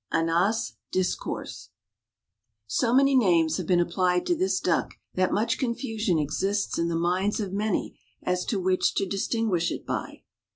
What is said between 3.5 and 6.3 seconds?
have been applied to this duck that much confusion